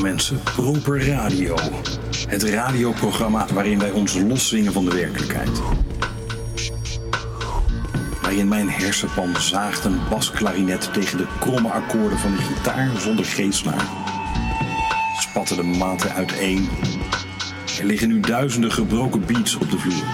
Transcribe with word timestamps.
Mensen, 0.00 0.40
Proper 0.42 1.06
Radio. 1.06 1.56
Het 2.28 2.42
radioprogramma 2.42 3.46
waarin 3.52 3.78
wij 3.78 3.90
ons 3.90 4.14
loszwingen 4.14 4.72
van 4.72 4.84
de 4.84 4.94
werkelijkheid. 4.94 5.60
Waarin 8.22 8.48
mijn 8.48 8.70
hersenpan 8.70 9.36
zaagt 9.40 9.84
een 9.84 10.00
basklarinet 10.10 10.92
tegen 10.92 11.18
de 11.18 11.26
kromme 11.40 11.68
akkoorden 11.68 12.18
van 12.18 12.30
de 12.30 12.42
gitaar 12.42 12.90
zonder 13.00 13.24
geestsnaar. 13.24 13.84
Spatten 15.18 15.56
de 15.56 15.62
maten 15.62 16.12
uiteen. 16.12 16.68
Er 17.78 17.84
liggen 17.84 18.08
nu 18.08 18.20
duizenden 18.20 18.72
gebroken 18.72 19.26
beats 19.26 19.54
op 19.54 19.70
de 19.70 19.78
vloer. 19.78 20.04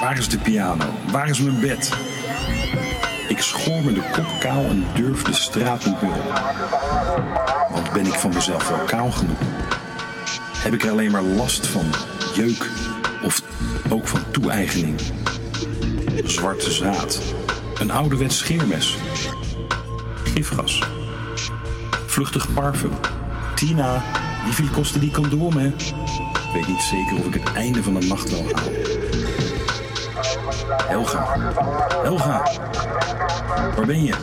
Waar 0.00 0.18
is 0.18 0.28
de 0.28 0.38
piano? 0.38 0.84
Waar 1.10 1.28
is 1.28 1.40
mijn 1.40 1.60
bed? 1.60 2.07
Ik 3.38 3.44
schoor 3.44 3.82
me 3.84 3.92
de 3.92 4.10
kop 4.12 4.40
kaal 4.40 4.64
en 4.64 4.84
durf 4.94 5.22
de 5.22 5.32
straat 5.32 5.84
niet 5.84 6.02
meer. 6.02 6.22
Want 7.70 7.92
ben 7.92 8.06
ik 8.06 8.14
van 8.14 8.34
mezelf 8.34 8.68
wel 8.68 8.78
kaal 8.78 9.10
genoeg? 9.10 9.38
Heb 10.56 10.74
ik 10.74 10.84
er 10.84 10.90
alleen 10.90 11.10
maar 11.10 11.22
last 11.22 11.66
van 11.66 11.84
jeuk 12.34 12.70
of 13.22 13.42
ook 13.88 14.08
van 14.08 14.20
toe-eigening? 14.30 15.00
Zwarte 16.24 16.70
zaad, 16.70 17.20
een 17.80 17.90
ouderwets 17.90 18.38
scheermes, 18.38 18.96
gifgas, 20.24 20.82
vluchtig 22.06 22.52
parfum. 22.52 22.92
Tina, 23.54 24.02
wieveel 24.44 24.68
kostte 24.72 24.98
die 24.98 25.10
condoom, 25.10 25.56
hè? 25.56 25.66
Ik 25.66 26.52
weet 26.52 26.68
niet 26.68 26.82
zeker 26.82 27.18
of 27.18 27.34
ik 27.34 27.34
het 27.34 27.52
einde 27.52 27.82
van 27.82 27.94
de 27.94 28.06
nacht 28.06 28.30
wel 28.30 28.44
haal. 28.52 28.70
Helga, 30.66 31.38
Helga, 32.02 32.42
waar 33.76 33.86
ben 33.86 34.04
je? 34.04 34.14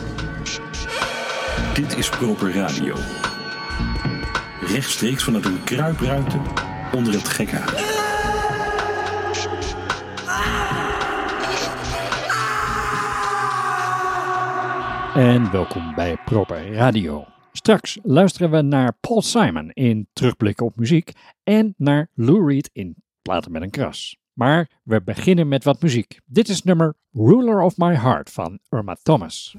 Dit 1.74 1.96
is 1.96 2.08
Proper 2.08 2.54
Radio. 2.54 2.94
Rechtstreeks 4.60 5.24
vanuit 5.24 5.44
een 5.44 5.64
kruipruimte 5.64 6.36
onder 6.92 7.12
het 7.12 7.28
gekkenhuis. 7.28 8.04
En 15.14 15.50
welkom 15.50 15.94
bij 15.94 16.16
Proper 16.24 16.72
Radio. 16.72 17.24
Straks 17.52 17.98
luisteren 18.02 18.50
we 18.50 18.62
naar 18.62 18.96
Paul 19.00 19.22
Simon 19.22 19.70
in 19.70 20.08
Terugblikken 20.12 20.66
op 20.66 20.76
muziek 20.76 21.12
en 21.44 21.74
naar 21.76 22.08
Lou 22.14 22.52
Reed 22.52 22.70
in 22.72 22.96
Platen 23.22 23.52
met 23.52 23.62
een 23.62 23.70
kras. 23.70 24.16
Maar 24.36 24.68
we 24.82 25.02
beginnen 25.02 25.48
met 25.48 25.64
wat 25.64 25.82
muziek. 25.82 26.20
Dit 26.26 26.48
is 26.48 26.62
nummer 26.62 26.94
Ruler 27.12 27.60
of 27.62 27.76
My 27.76 27.94
Heart 27.94 28.30
van 28.30 28.58
Irma 28.70 28.96
Thomas. 29.02 29.56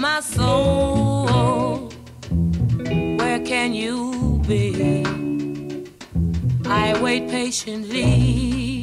my 0.00 0.20
soul. 0.20 1.88
Where 3.18 3.40
can 3.40 3.72
you 3.72 4.40
be? 4.48 5.04
I 6.64 7.00
wait 7.00 7.28
patiently. 7.28 8.82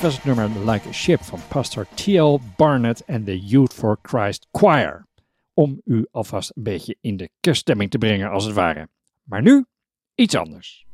Dat 0.00 0.12
was 0.12 0.22
het 0.22 0.36
nummer 0.36 0.70
Like 0.70 0.88
a 0.88 0.92
Ship 0.92 1.22
van 1.22 1.40
pastor 1.48 1.86
T.L. 1.94 2.38
Barnett 2.56 3.04
en 3.04 3.24
de 3.24 3.40
Youth 3.40 3.74
for 3.74 3.98
Christ 4.02 4.46
Choir. 4.52 5.06
Om 5.54 5.80
u 5.84 6.06
alvast 6.10 6.52
een 6.54 6.62
beetje 6.62 6.96
in 7.00 7.16
de 7.16 7.30
kerststemming 7.40 7.90
te 7.90 7.98
brengen 7.98 8.30
als 8.30 8.44
het 8.44 8.54
ware. 8.54 8.88
Maar 9.22 9.42
nu 9.42 9.66
iets 10.14 10.34
anders. 10.34 10.86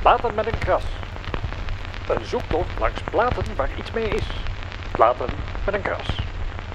Platen 0.00 0.34
met 0.34 0.46
een 0.46 0.58
kras. 0.58 0.82
Een 2.08 2.24
zoektocht 2.24 2.78
langs 2.78 3.02
platen 3.02 3.56
waar 3.56 3.78
iets 3.78 3.92
mee 3.92 4.08
is. 4.08 4.26
Platen 4.92 5.28
met 5.64 5.74
een 5.74 5.82
kras. 5.82 6.18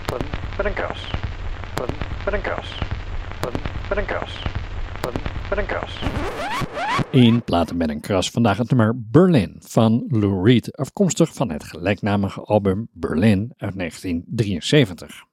Platen 0.06 0.28
met 0.58 0.66
een 0.66 0.74
kras. 0.74 1.10
Platen 1.74 1.96
met 2.26 2.34
een 2.34 2.42
kras. 2.42 2.78
Platen 3.40 3.62
met 3.90 3.98
een 3.98 4.06
kras. 4.06 4.42
Platen 5.02 5.22
een 5.58 5.66
kras. 5.66 6.02
In 7.12 7.44
Platen 7.44 7.78
met 7.78 7.90
een 7.90 8.02
kras 8.02 8.30
vandaag 8.30 8.58
het 8.58 8.70
nummer 8.70 9.02
Berlin 9.12 9.56
van 9.60 10.06
Lou 10.08 10.44
Reed, 10.46 10.78
afkomstig 10.78 11.34
van 11.34 11.52
het 11.52 11.64
gelijknamige 11.64 12.42
album 12.42 12.88
Berlin 12.92 13.54
uit 13.58 13.78
1973. 13.78 15.24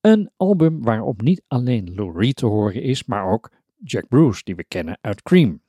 Een 0.00 0.30
album 0.36 0.82
waarop 0.82 1.22
niet 1.22 1.42
alleen 1.48 1.94
Lou 1.94 2.18
Reed 2.18 2.36
te 2.36 2.46
horen 2.46 2.82
is, 2.82 3.04
maar 3.04 3.32
ook 3.32 3.50
Jack 3.84 4.08
Bruce, 4.08 4.40
die 4.44 4.56
we 4.56 4.64
kennen 4.64 4.98
uit 5.00 5.22
Cream. 5.22 5.60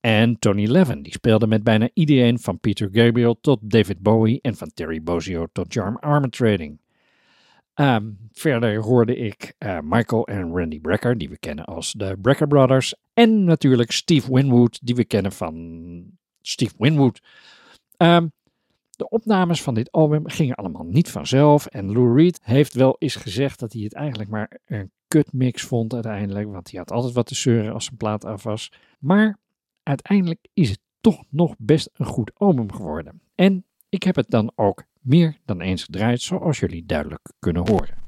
En 0.00 0.38
Tony 0.38 0.66
Levin, 0.66 1.02
die 1.02 1.12
speelde 1.12 1.46
met 1.46 1.62
bijna 1.62 1.88
iedereen 1.94 2.38
van 2.38 2.60
Peter 2.60 2.88
Gabriel 2.92 3.40
tot 3.40 3.70
David 3.70 3.98
Bowie 3.98 4.38
en 4.42 4.56
van 4.56 4.70
Terry 4.74 5.02
Bozzio 5.02 5.46
tot 5.52 5.72
Jarm 5.74 5.96
Armatrading. 5.96 6.78
Ehm 7.74 8.10
verder 8.32 8.76
hoorde 8.76 9.16
ik 9.16 9.54
eh, 9.58 9.78
Michael 9.82 10.26
en 10.26 10.56
Randy 10.56 10.80
Brecker, 10.80 11.18
die 11.18 11.28
we 11.28 11.38
kennen 11.38 11.64
als 11.64 11.92
de 11.92 12.16
Brecker 12.22 12.46
Brothers. 12.46 12.94
En 13.14 13.44
natuurlijk 13.44 13.90
Steve 13.90 14.34
Winwood, 14.34 14.78
die 14.82 14.94
we 14.94 15.04
kennen 15.04 15.32
van 15.32 16.04
Steve 16.40 16.74
Winwood. 16.78 17.22
Ehm, 17.96 18.28
de 18.90 19.08
opnames 19.08 19.62
van 19.62 19.74
dit 19.74 19.92
album 19.92 20.28
gingen 20.28 20.54
allemaal 20.54 20.84
niet 20.84 21.10
vanzelf. 21.10 21.66
En 21.66 21.92
Lou 21.92 22.16
Reed 22.16 22.40
heeft 22.42 22.74
wel 22.74 22.96
eens 22.98 23.16
gezegd 23.16 23.58
dat 23.58 23.72
hij 23.72 23.82
het 23.82 23.94
eigenlijk 23.94 24.30
maar 24.30 24.60
een 24.66 24.90
kutmix 25.08 25.62
vond 25.62 25.94
uiteindelijk. 25.94 26.48
Want 26.50 26.70
hij 26.70 26.78
had 26.78 26.90
altijd 26.90 27.14
wat 27.14 27.26
te 27.26 27.34
zeuren 27.34 27.72
als 27.72 27.84
zijn 27.84 27.96
plaat 27.96 28.24
af 28.24 28.42
was. 28.42 28.72
Maar 28.98 29.38
uiteindelijk 29.82 30.46
is 30.52 30.70
het 30.70 30.80
toch 31.00 31.24
nog 31.30 31.54
best 31.58 31.90
een 31.92 32.06
goed 32.06 32.30
album 32.34 32.72
geworden. 32.72 33.20
En 33.34 33.64
ik 33.88 34.02
heb 34.02 34.16
het 34.16 34.30
dan 34.30 34.52
ook 34.54 34.84
meer 35.00 35.36
dan 35.44 35.60
eens 35.60 35.84
gedraaid, 35.84 36.20
zoals 36.20 36.58
jullie 36.58 36.86
duidelijk 36.86 37.32
kunnen 37.38 37.68
horen. 37.68 38.03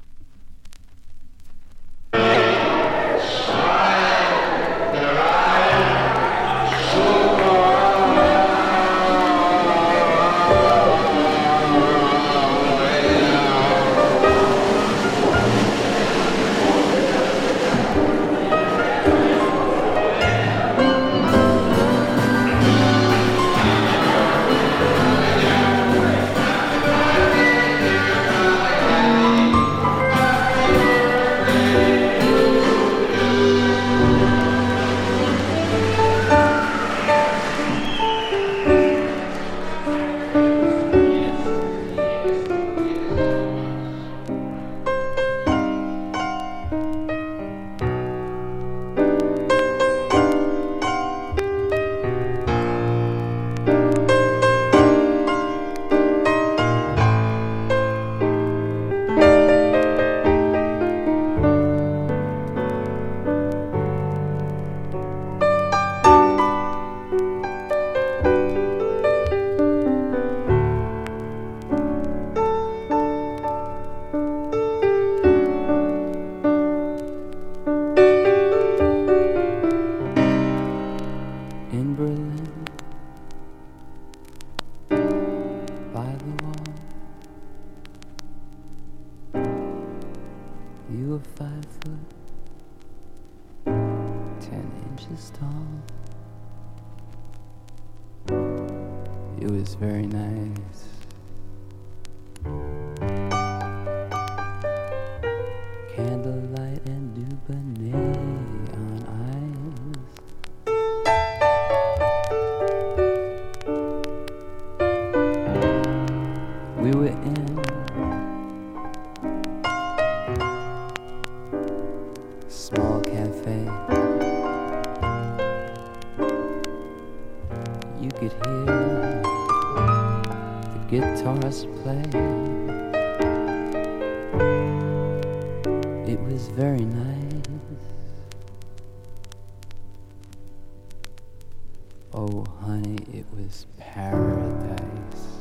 Oh, 142.19 142.43
honey, 142.61 142.97
it 143.13 143.27
was 143.31 143.67
paradise. 143.77 145.36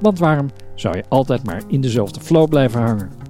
Want 0.00 0.18
waarom 0.18 0.50
zou 0.74 0.96
je 0.96 1.04
altijd 1.08 1.44
maar 1.44 1.62
in 1.68 1.80
dezelfde 1.80 2.20
flow 2.20 2.48
blijven 2.48 2.80
hangen? 2.82 3.23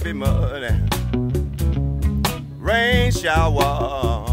every 0.00 0.14
morning. 0.14 0.88
Rain 2.58 3.12
shower. 3.12 4.29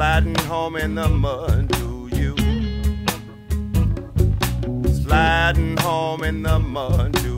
sliding 0.00 0.44
home 0.46 0.76
in 0.76 0.94
the 0.94 1.06
mud, 1.06 1.68
do 1.72 2.08
you? 2.16 2.34
Sliding 5.02 5.76
home 5.76 6.24
in 6.24 6.42
the 6.42 6.58
mud, 6.58 7.12
do 7.22 7.29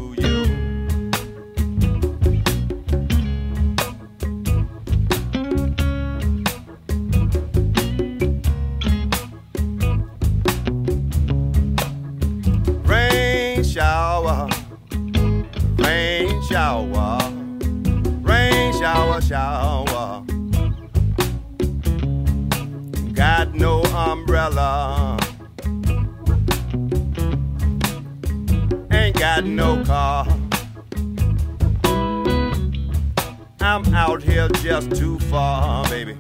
just 34.62 34.94
too 34.94 35.18
far, 35.18 35.84
baby. 35.88 36.16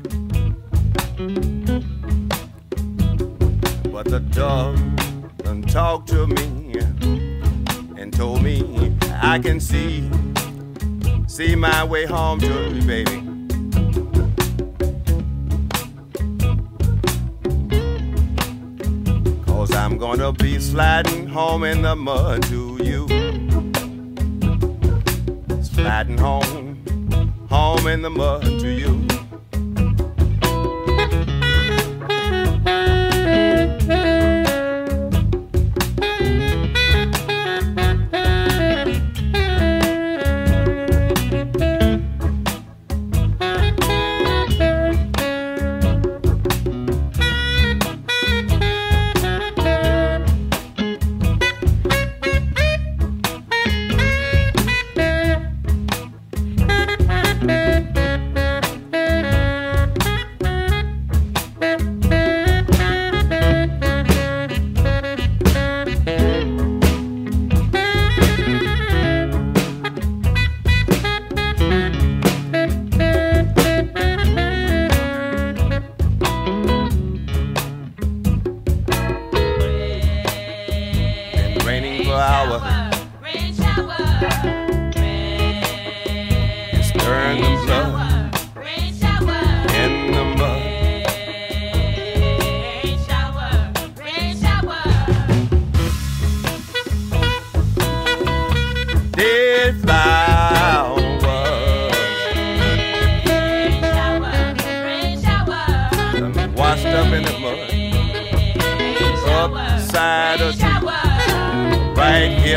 But 3.92 4.06
the 4.06 4.18
dove 4.32 4.96
done 5.36 5.62
talked 5.62 6.08
to 6.08 6.26
me 6.26 6.74
and 7.96 8.12
told 8.12 8.42
me 8.42 8.96
I 9.12 9.38
can 9.38 9.60
see, 9.60 10.10
see 11.28 11.54
my 11.54 11.84
way 11.84 12.04
home 12.04 12.40
to 12.40 12.74
you, 12.74 12.82
baby. 12.82 13.22
Cause 19.46 19.72
I'm 19.72 19.98
gonna 19.98 20.32
be 20.32 20.58
sliding 20.58 21.28
home 21.28 21.62
in 21.62 21.82
the 21.82 21.94
mud 21.94 22.42
to 22.48 22.76
you. 22.82 23.06
Sliding 25.62 26.18
home 26.18 26.71
in 27.86 28.02
the 28.02 28.10
mud 28.10 28.42
to 28.42 28.68
you. 28.68 29.11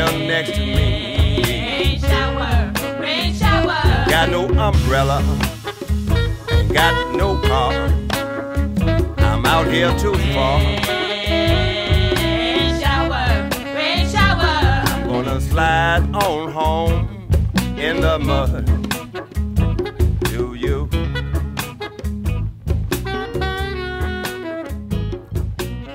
Right 0.06 0.18
here 0.18 0.28
next 0.28 0.52
to 0.52 0.60
me. 0.60 1.42
Rain 1.42 1.98
shower. 2.00 2.72
Rain 3.00 3.34
shower. 3.34 3.82
Got 4.08 4.30
no 4.30 4.46
umbrella, 4.48 5.22
got 6.72 7.14
no 7.14 7.36
car. 7.40 7.72
I'm 9.18 9.44
out 9.46 9.66
here 9.66 9.90
too 9.98 10.14
far. 10.34 10.60
Rain 10.60 10.80
shower. 12.80 13.48
Rain 13.74 14.06
shower. 14.08 14.84
Gonna 15.06 15.40
slide 15.40 16.02
on 16.14 16.52
home 16.52 17.08
in 17.78 18.00
the 18.00 18.18
mud. 18.18 18.64
Do 20.24 20.54
you? 20.54 20.88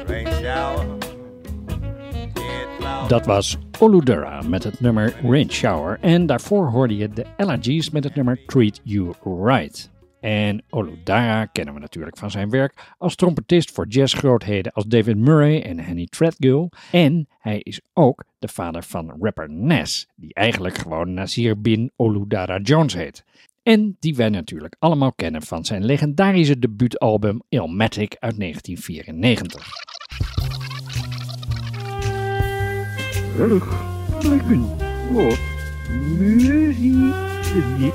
Rain 0.08 0.28
shower. 0.42 0.86
Dead 2.36 2.68
flowers. 2.78 3.10
Dat 3.10 3.26
was 3.26 3.58
Oludera 3.82 4.42
met 4.42 4.64
het 4.64 4.80
nummer 4.80 5.16
Rain 5.24 5.52
Shower. 5.52 5.98
En 6.02 6.26
daarvoor 6.26 6.68
hoorde 6.68 6.98
je 6.98 7.10
de 7.10 7.26
LRG's 7.38 7.90
met 7.90 8.04
het 8.04 8.16
nummer 8.16 8.46
Treat 8.46 8.82
You 8.84 9.14
Right. 9.44 9.92
En 10.20 10.64
Oludara 10.70 11.46
kennen 11.46 11.74
we 11.74 11.80
natuurlijk 11.80 12.18
van 12.18 12.32
zijn 12.32 12.50
werk 12.50 12.94
als 12.98 13.16
trompetist 13.16 13.72
voor 13.72 13.88
jazzgrootheden 13.88 14.72
als 14.72 14.86
David 14.86 15.18
Murray 15.18 15.62
en 15.62 15.80
Henny 15.80 16.08
Threadgill. 16.10 16.70
En 16.92 17.28
hij 17.40 17.60
is 17.60 17.82
ook 17.94 18.24
de 18.40 18.48
vader 18.48 18.84
van 18.84 19.16
rapper 19.20 19.50
Nas, 19.52 20.08
die 20.16 20.34
eigenlijk 20.34 20.78
gewoon 20.78 21.14
Nasir 21.14 21.62
bin 21.62 21.92
Oludara 21.96 22.60
Jones 22.60 22.94
heet. 22.94 23.24
En 23.64 23.98
die 24.00 24.16
wij 24.16 24.30
natuurlijk 24.30 24.76
allemaal 24.80 25.14
kennen 25.14 25.42
van 25.42 25.66
zijn 25.66 25.86
legendarische 25.86 26.60
debuutalbum 26.60 27.42
Illmatic 27.50 28.16
uit 28.20 28.40
1994. 28.40 29.91
Rugdrukken 33.38 34.66
wordt 35.12 35.42
muziek 36.18 37.14
die 37.78 37.94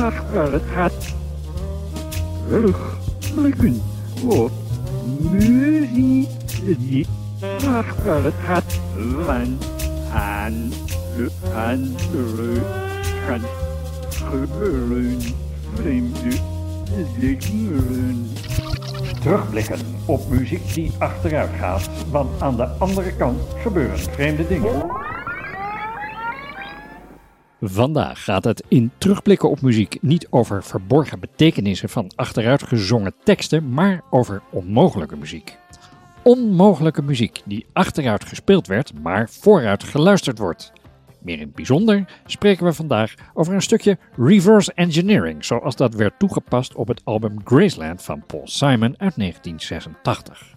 achter 0.00 0.52
het 0.52 0.62
gaat. 0.74 1.14
Rugdrukken 2.48 3.82
wordt 4.22 4.54
muziek 5.20 6.28
die 6.78 7.06
achter 7.66 8.24
het 8.24 8.34
gaat. 8.44 8.80
Van 9.24 9.58
aan 10.12 10.72
de 11.16 11.30
andere 11.54 12.60
kant 13.26 13.46
gebeuren 14.10 15.18
vreemde 15.74 16.36
dingen. 17.18 18.30
Terugblikken 19.22 19.78
op 20.06 20.28
muziek 20.28 20.74
die 20.74 20.92
achteruit 20.98 21.50
gaat, 21.58 21.90
want 22.10 22.42
aan 22.42 22.56
de 22.56 22.64
andere 22.64 23.16
kant 23.16 23.40
gebeuren 23.56 23.98
vreemde 23.98 24.46
dingen. 24.46 24.90
Vandaag 27.60 28.24
gaat 28.24 28.44
het 28.44 28.64
in 28.68 28.90
Terugblikken 28.98 29.50
op 29.50 29.60
muziek 29.60 29.98
niet 30.00 30.26
over 30.30 30.62
verborgen 30.62 31.20
betekenissen 31.20 31.88
van 31.88 32.10
achteruit 32.14 32.62
gezongen 32.62 33.14
teksten, 33.24 33.72
maar 33.72 34.02
over 34.10 34.42
onmogelijke 34.50 35.16
muziek. 35.16 35.56
Onmogelijke 36.22 37.02
muziek 37.02 37.42
die 37.44 37.66
achteruit 37.72 38.24
gespeeld 38.24 38.66
werd, 38.66 38.92
maar 39.02 39.28
vooruit 39.30 39.84
geluisterd 39.84 40.38
wordt. 40.38 40.72
Meer 41.22 41.38
in 41.38 41.46
het 41.46 41.54
bijzonder 41.54 42.04
spreken 42.26 42.64
we 42.64 42.72
vandaag 42.72 43.14
over 43.34 43.54
een 43.54 43.62
stukje 43.62 43.98
reverse 44.16 44.72
engineering, 44.74 45.44
zoals 45.44 45.76
dat 45.76 45.94
werd 45.94 46.18
toegepast 46.18 46.74
op 46.74 46.88
het 46.88 47.04
album 47.04 47.36
Graceland 47.44 48.02
van 48.02 48.22
Paul 48.26 48.46
Simon 48.48 48.94
uit 48.98 49.16
1986. 49.16 50.54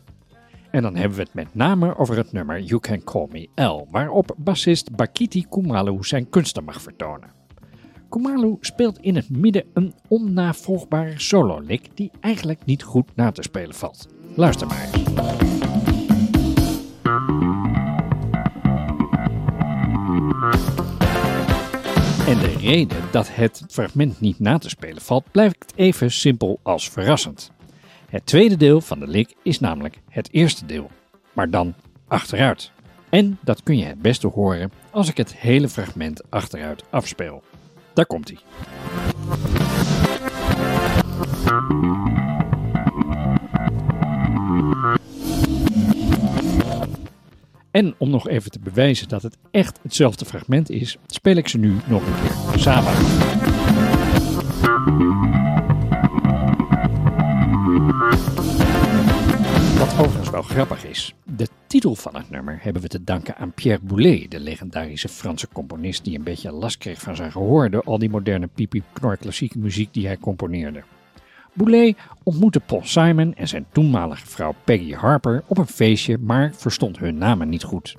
En 0.72 0.82
dan 0.82 0.96
hebben 0.96 1.18
we 1.18 1.24
het 1.24 1.34
met 1.34 1.56
name 1.56 1.98
over 1.98 2.18
het 2.18 2.32
nummer 2.32 2.62
You 2.62 2.80
Can 2.80 3.04
Call 3.04 3.28
Me 3.32 3.64
L, 3.64 3.88
waarop 3.92 4.36
bassist 4.38 4.96
Bakiti 4.96 5.46
Kumalu 5.50 5.98
zijn 6.00 6.30
kunsten 6.30 6.64
mag 6.64 6.82
vertonen. 6.82 7.30
Kumalu 8.10 8.58
speelt 8.60 9.00
in 9.00 9.16
het 9.16 9.30
midden 9.30 9.64
een 9.74 9.94
onnavolgbare 10.08 11.20
solo-lick 11.20 11.90
die 11.94 12.12
eigenlijk 12.20 12.66
niet 12.66 12.84
goed 12.84 13.16
na 13.16 13.32
te 13.32 13.42
spelen 13.42 13.76
valt. 13.76 14.08
Luister 14.36 14.68
maar 14.68 14.90
En 22.28 22.40
de 22.40 22.56
reden 22.60 23.04
dat 23.12 23.36
het 23.36 23.64
fragment 23.70 24.22
niet 24.22 24.40
na 24.40 24.58
te 24.58 24.70
spelen 24.70 25.02
valt, 25.02 25.32
blijkt 25.32 25.74
even 25.76 26.12
simpel 26.12 26.60
als 26.64 26.90
verrassend. 26.90 27.52
Het 28.10 28.26
tweede 28.26 28.58
deel 28.58 28.82
van 28.82 29.00
de 29.00 29.08
lick 29.08 29.36
is 29.44 29.60
namelijk 29.60 30.02
het 30.10 30.30
eerste 30.32 30.66
deel, 30.66 30.90
maar 31.34 31.50
dan 31.50 31.74
achteruit. 32.08 32.72
En 33.10 33.38
dat 33.42 33.64
kun 33.64 33.78
je 33.78 33.86
het 33.86 34.02
beste 34.02 34.28
horen 34.28 34.72
als 34.92 35.10
ik 35.10 35.18
het 35.18 35.36
hele 35.36 35.70
fragment 35.70 36.22
achteruit 36.30 36.84
afspeel. 36.90 37.44
Daar 37.94 38.06
komt 38.06 38.30
hij. 38.30 38.40
En 47.76 47.96
om 47.98 48.10
nog 48.10 48.28
even 48.28 48.52
te 48.52 48.60
bewijzen 48.60 49.08
dat 49.08 49.24
het 49.24 49.38
echt 49.52 49.80
hetzelfde 49.82 50.26
fragment 50.26 50.70
is, 50.70 50.98
speel 51.08 51.36
ik 51.36 51.48
ze 51.48 51.58
nu 51.58 51.76
nog 51.88 52.02
een 52.08 52.14
keer 52.22 52.60
samen. 52.60 52.94
Wat 59.78 60.00
overigens 60.00 60.30
wel 60.30 60.42
grappig 60.42 60.86
is. 60.86 61.16
De 61.24 61.48
titel 61.68 61.96
van 61.96 62.16
het 62.16 62.30
nummer 62.30 62.60
hebben 62.62 62.82
we 62.82 62.88
te 62.88 63.04
danken 63.04 63.36
aan 63.38 63.54
Pierre 63.54 63.84
Boulez, 63.84 64.28
de 64.28 64.40
legendarische 64.40 65.10
Franse 65.10 65.48
componist 65.54 66.04
die 66.04 66.18
een 66.18 66.24
beetje 66.24 66.52
last 66.52 66.78
kreeg 66.78 67.02
van 67.02 67.16
zijn 67.16 67.32
gehoor 67.32 67.70
door 67.70 67.84
al 67.84 68.00
die 68.00 68.10
moderne 68.10 68.48
pipi 68.48 68.84
knor 68.94 69.18
klassieke 69.18 69.60
muziek 69.60 69.94
die 69.94 70.06
hij 70.06 70.18
componeerde. 70.18 70.84
Boulet 71.58 71.98
ontmoette 72.24 72.60
Paul 72.60 72.82
Simon 72.84 73.34
en 73.36 73.48
zijn 73.48 73.66
toenmalige 73.72 74.28
vrouw 74.28 74.54
Peggy 74.64 74.94
Harper 74.94 75.44
op 75.48 75.58
een 75.58 75.68
feestje, 75.68 76.18
maar 76.18 76.52
verstond 76.56 77.00
hun 77.00 77.18
namen 77.18 77.50
niet 77.50 77.64
goed. 77.64 77.96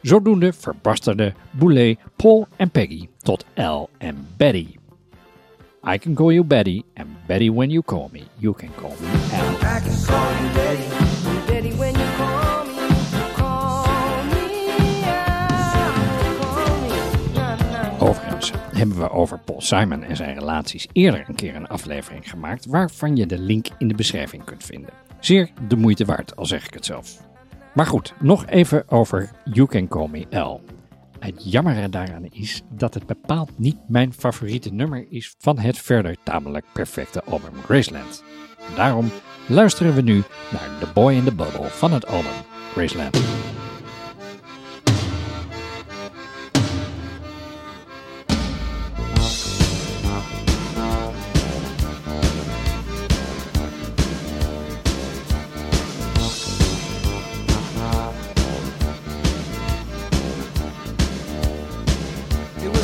Zodoende 0.00 0.52
verbasterden 0.52 1.34
Boulet 1.50 1.98
Paul 2.16 2.46
en 2.56 2.70
Peggy 2.70 3.08
tot 3.18 3.44
L 3.54 3.88
en 3.98 4.26
Betty. 4.36 4.66
I 5.84 5.98
can 5.98 6.14
call 6.14 6.32
you 6.32 6.44
Betty, 6.44 6.82
and 6.94 7.08
Betty 7.26 7.50
when 7.50 7.70
you 7.70 7.82
call 7.82 8.08
me, 8.12 8.22
you 8.38 8.54
can 8.54 8.70
call 8.76 8.94
me 9.00 9.08
Al. 9.32 11.01
Hebben 18.82 19.00
we 19.00 19.10
over 19.10 19.38
Paul 19.38 19.60
Simon 19.60 20.02
en 20.02 20.16
zijn 20.16 20.38
relaties 20.38 20.86
eerder 20.92 21.24
een 21.28 21.34
keer 21.34 21.56
een 21.56 21.66
aflevering 21.66 22.30
gemaakt 22.30 22.66
waarvan 22.66 23.16
je 23.16 23.26
de 23.26 23.38
link 23.38 23.66
in 23.78 23.88
de 23.88 23.94
beschrijving 23.94 24.44
kunt 24.44 24.64
vinden. 24.64 24.90
Zeer 25.20 25.50
de 25.68 25.76
moeite 25.76 26.04
waard, 26.04 26.36
al 26.36 26.46
zeg 26.46 26.66
ik 26.66 26.74
het 26.74 26.84
zelf. 26.84 27.20
Maar 27.74 27.86
goed, 27.86 28.14
nog 28.20 28.46
even 28.46 28.88
over 28.88 29.30
You 29.44 29.68
Can 29.68 29.88
Call 29.88 30.08
Me 30.08 30.38
L. 30.38 30.60
Het 31.18 31.52
jammere 31.52 31.88
daaraan 31.88 32.24
is 32.24 32.62
dat 32.68 32.94
het 32.94 33.06
bepaald 33.06 33.58
niet 33.58 33.78
mijn 33.88 34.12
favoriete 34.12 34.72
nummer 34.72 35.06
is 35.08 35.34
van 35.38 35.58
het 35.58 35.78
verder 35.78 36.16
tamelijk 36.22 36.64
perfecte 36.72 37.24
album 37.24 37.54
Graceland. 37.64 38.24
Daarom 38.76 39.10
luisteren 39.46 39.94
we 39.94 40.00
nu 40.00 40.22
naar 40.52 40.78
The 40.80 40.88
Boy 40.94 41.12
in 41.12 41.24
the 41.24 41.34
Bubble 41.34 41.68
van 41.68 41.92
het 41.92 42.06
album 42.06 42.32
Graceland. 42.72 43.20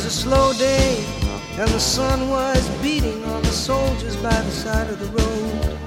A 0.09 0.11
slow 0.11 0.51
day, 0.53 1.05
and 1.59 1.69
the 1.69 1.79
sun 1.79 2.29
was 2.29 2.67
beating 2.81 3.23
on 3.25 3.43
the 3.43 3.51
soldiers 3.51 4.15
by 4.15 4.41
the 4.41 4.49
side 4.49 4.89
of 4.89 4.99
the 4.99 5.05
road. 5.21 5.77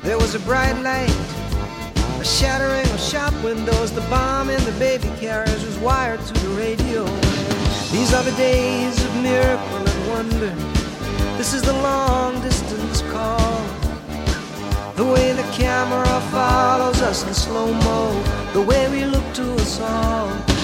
There 0.00 0.16
was 0.16 0.34
a 0.34 0.38
bright 0.38 0.78
light, 0.80 1.14
a 2.18 2.24
shattering 2.24 2.90
of 2.94 2.98
shop 2.98 3.34
windows. 3.44 3.92
The 3.92 4.00
bomb 4.08 4.48
in 4.48 4.64
the 4.64 4.72
baby 4.78 5.10
carriage 5.20 5.62
was 5.64 5.78
wired 5.80 6.24
to 6.28 6.32
the 6.32 6.48
radio. 6.64 7.04
These 7.92 8.14
are 8.14 8.22
the 8.22 8.34
days 8.38 9.04
of 9.04 9.14
miracle 9.16 9.84
and 9.92 10.08
wonder. 10.08 10.54
This 11.36 11.52
is 11.52 11.60
the 11.60 11.74
long 11.74 12.40
distance 12.40 13.02
call. 13.12 13.60
The 14.94 15.04
way 15.04 15.34
the 15.34 15.48
camera 15.52 16.20
follows 16.32 17.02
us 17.02 17.26
in 17.26 17.34
slow 17.34 17.70
mo. 17.84 18.22
The 18.54 18.62
way 18.62 18.90
we 18.90 19.04
look 19.04 19.28
to 19.34 19.52
us 19.56 19.78
all. 19.78 20.55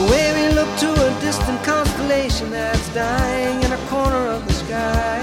The 0.00 0.06
way 0.06 0.32
we 0.32 0.54
look 0.54 0.78
to 0.78 0.90
a 0.90 1.20
distant 1.20 1.62
constellation 1.62 2.50
that's 2.50 2.88
dying 2.94 3.62
in 3.62 3.70
a 3.70 3.76
corner 3.88 4.28
of 4.28 4.46
the 4.46 4.54
sky. 4.54 5.18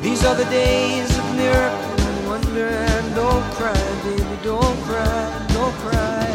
These 0.00 0.24
are 0.24 0.34
the 0.34 0.44
days 0.46 1.16
of 1.16 1.36
miracle 1.36 2.00
and 2.00 2.26
wonder. 2.26 2.66
And 2.66 3.14
don't 3.14 3.44
cry, 3.54 3.78
baby, 4.02 4.38
don't 4.42 4.82
cry, 4.82 5.46
don't 5.54 5.72
cry. 5.86 6.32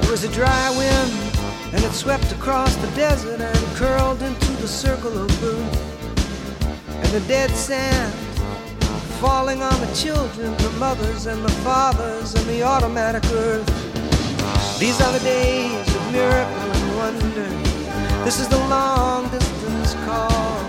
There 0.00 0.10
was 0.10 0.24
a 0.24 0.32
dry 0.32 0.70
wind, 0.78 1.23
and 1.74 1.82
it 1.82 1.92
swept 1.92 2.30
across 2.30 2.76
the 2.76 2.86
desert 2.94 3.40
and 3.40 3.76
curled 3.76 4.22
into 4.22 4.52
the 4.62 4.68
circle 4.68 5.18
of 5.18 5.28
blue. 5.40 5.58
And 7.02 7.08
the 7.08 7.24
dead 7.26 7.50
sand 7.50 8.14
falling 9.18 9.60
on 9.60 9.80
the 9.80 9.92
children, 9.92 10.56
the 10.58 10.70
mothers 10.78 11.26
and 11.26 11.42
the 11.44 11.52
fathers, 11.66 12.34
and 12.34 12.46
the 12.46 12.62
automatic 12.62 13.24
earth. 13.32 13.66
These 14.78 15.00
are 15.00 15.12
the 15.12 15.24
days 15.24 15.96
of 15.96 16.12
miracle 16.12 16.70
and 16.76 16.96
wonder. 16.96 17.48
This 18.24 18.38
is 18.38 18.46
the 18.46 18.62
long 18.68 19.28
distance 19.30 19.94
call. 20.06 20.62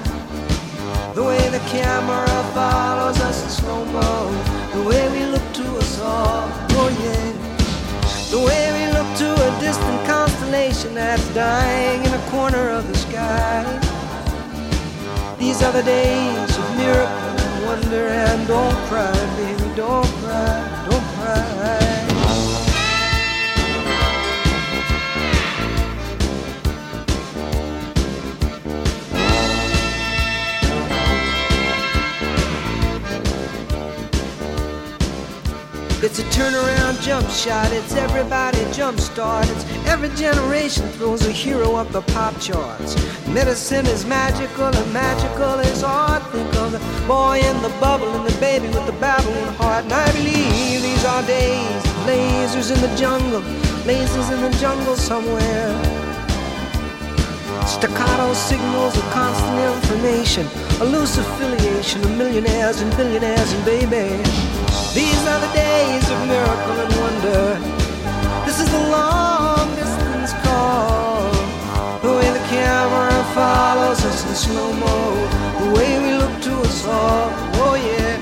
The 1.14 1.24
way 1.24 1.50
the 1.50 1.64
camera 1.70 2.36
follows 2.56 3.20
us 3.22 3.44
in 3.44 3.50
slow 3.50 3.86
mo. 3.86 4.32
The 4.74 4.84
way 4.90 5.04
we 5.12 5.26
look 5.26 5.54
to 5.54 5.78
us 5.78 6.02
all. 6.02 6.50
Oh, 6.80 6.90
yeah. 7.04 7.46
The 8.32 8.40
way 8.40 8.64
we 8.78 8.92
look 8.92 9.10
to 9.20 9.30
a 9.48 9.60
distant 9.60 10.08
constellation 10.46 10.94
that's 10.94 11.28
dying 11.34 12.06
in 12.06 12.14
a 12.14 12.30
corner 12.30 12.70
of 12.70 12.88
the 12.88 12.96
sky. 12.96 13.64
These 15.40 15.64
are 15.64 15.72
the 15.72 15.82
days 15.82 16.58
of 16.58 16.78
miracle 16.78 17.10
and 17.10 17.66
wonder. 17.66 18.08
And 18.08 18.48
don't 18.48 18.76
cry, 18.88 19.12
baby, 19.38 19.76
don't 19.76 20.06
cry. 20.22 20.75
It's 36.06 36.20
a 36.20 36.24
turnaround 36.26 37.02
jump 37.02 37.28
shot, 37.32 37.72
it's 37.72 37.96
everybody 37.96 38.60
jump 38.72 39.00
start. 39.00 39.50
It's 39.50 39.66
every 39.88 40.10
generation 40.10 40.88
throws 40.90 41.26
a 41.26 41.32
hero 41.32 41.74
up 41.78 41.90
the 41.90 42.04
pop 42.04 42.40
charts. 42.40 42.96
Medicine 43.28 43.88
is 43.88 44.06
magical 44.06 44.68
and 44.68 44.94
magical 44.94 45.58
is 45.62 45.82
art. 45.82 46.22
Think 46.32 46.54
of 46.58 46.74
the 46.74 47.08
boy 47.08 47.40
in 47.40 47.60
the 47.64 47.74
bubble 47.82 48.08
and 48.10 48.24
the 48.24 48.40
baby 48.40 48.68
with 48.68 48.86
the 48.86 48.98
babbling 49.02 49.52
heart. 49.56 49.86
And 49.86 49.94
I 49.94 50.12
believe 50.12 50.84
these 50.84 51.06
are 51.06 51.26
days, 51.26 51.84
lasers 52.06 52.70
in 52.72 52.80
the 52.88 52.96
jungle, 52.96 53.42
lasers 53.90 54.32
in 54.32 54.42
the 54.42 54.56
jungle 54.60 54.96
somewhere. 54.96 55.95
Staccato 57.66 58.34
signals 58.34 58.96
of 58.96 59.04
constant 59.10 59.60
information, 59.76 60.48
a 60.82 60.86
loose 60.86 61.18
affiliation 61.18 62.04
of 62.04 62.16
millionaires 62.16 62.80
and 62.80 62.96
billionaires 62.96 63.52
and 63.54 63.66
baby. 63.66 64.22
These 64.94 65.22
are 65.28 65.40
the 65.42 65.52
days 65.54 66.06
of 66.10 66.18
miracle 66.28 66.78
and 66.80 66.92
wonder. 67.02 67.58
This 68.46 68.60
is 68.60 68.70
the 68.72 68.84
long 68.90 69.68
distance 69.76 70.32
call. 70.46 71.32
The 72.02 72.14
way 72.14 72.30
the 72.32 72.46
camera 72.48 73.24
follows 73.34 74.06
us 74.06 74.26
in 74.30 74.36
slow 74.36 74.72
mo. 74.72 75.16
The 75.60 75.72
way 75.76 76.00
we 76.06 76.12
look 76.22 76.42
to 76.44 76.54
us 76.62 76.86
all. 76.86 77.30
Oh 77.66 77.76
yeah. 77.76 78.18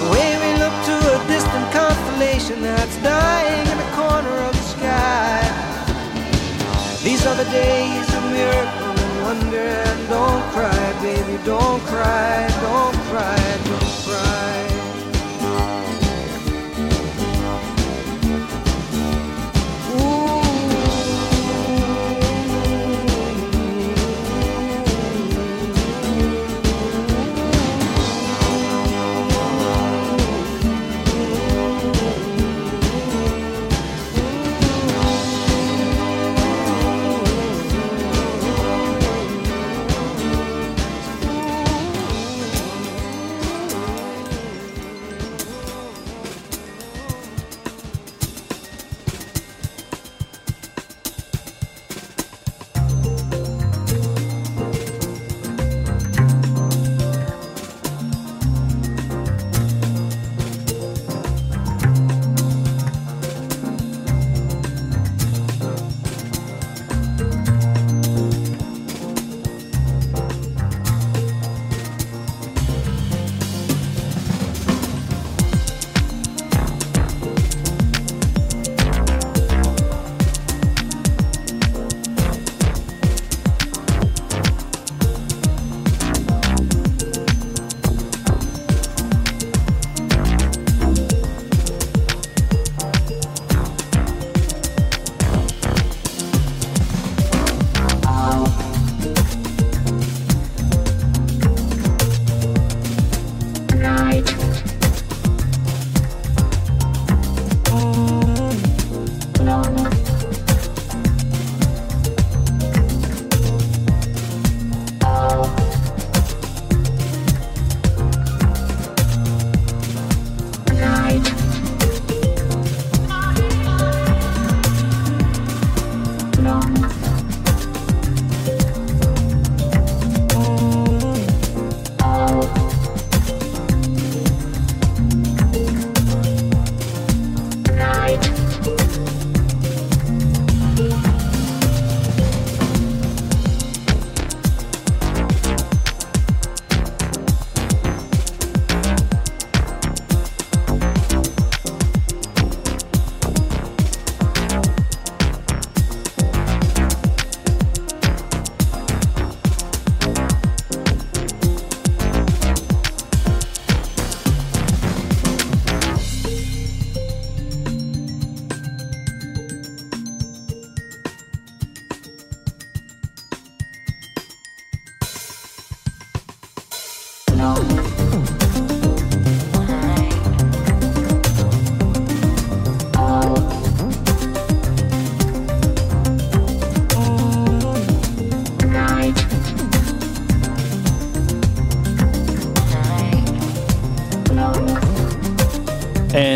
The 0.00 0.08
way 0.14 0.30
we 0.42 0.50
look 0.62 0.76
to 0.90 0.96
a 1.14 1.18
distant 1.26 1.66
constellation 1.72 2.62
that's 2.62 2.96
dying 3.02 3.66
in 3.66 3.76
the 3.76 3.90
corner 3.98 4.36
of 4.48 4.52
the 4.52 4.66
sky. 4.76 5.42
These 7.02 7.26
are 7.26 7.34
the 7.34 7.50
days 7.50 8.15
miracle 8.36 8.94
and 9.04 9.16
wonder. 9.24 9.68
And 9.90 10.08
don't 10.08 10.44
cry, 10.54 10.84
baby, 11.02 11.36
don't 11.44 11.80
cry, 11.90 12.46
don't 12.66 12.96
cry, 13.10 13.36
don't 13.38 13.64
cry. 13.64 13.65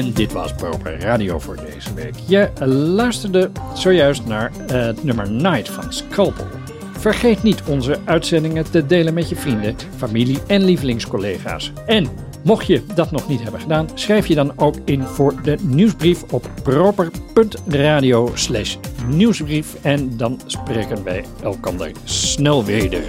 En 0.01 0.13
dit 0.13 0.33
was 0.33 0.55
Proper 0.55 1.01
Radio 1.01 1.39
voor 1.39 1.57
deze 1.57 1.95
week. 1.95 2.15
Je 2.27 2.51
luisterde 2.95 3.51
zojuist 3.75 4.27
naar 4.27 4.53
eh, 4.67 4.81
het 4.81 5.05
nummer 5.05 5.31
Night 5.31 5.69
van 5.69 5.93
Scalpel. 5.93 6.47
Vergeet 6.93 7.43
niet 7.43 7.63
onze 7.63 7.99
uitzendingen 8.05 8.71
te 8.71 8.87
delen 8.87 9.15
met 9.15 9.29
je 9.29 9.37
vrienden, 9.37 9.77
familie 9.97 10.39
en 10.47 10.65
lievelingscollega's. 10.65 11.73
En 11.87 12.09
mocht 12.45 12.67
je 12.67 12.83
dat 12.95 13.11
nog 13.11 13.29
niet 13.29 13.43
hebben 13.43 13.61
gedaan, 13.61 13.89
schrijf 13.95 14.27
je 14.27 14.35
dan 14.35 14.53
ook 14.57 14.75
in 14.85 15.03
voor 15.03 15.43
de 15.43 15.57
nieuwsbrief 15.63 16.23
op 16.23 16.51
proper.radio 16.63 18.33
nieuwsbrief. 19.07 19.77
En 19.83 20.17
dan 20.17 20.41
spreken 20.47 21.05
wij 21.05 21.25
elkander 21.43 21.93
snel 22.05 22.65
weder. 22.65 23.03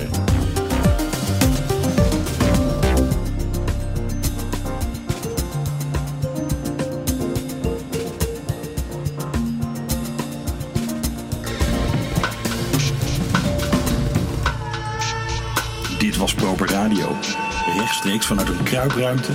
Rechtstreeks 17.82 18.26
vanuit 18.26 18.50
een 18.50 18.64
kruipruimte 18.64 19.32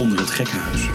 onder 0.00 0.18
het 0.18 0.30
gekkenhuis. 0.30 0.88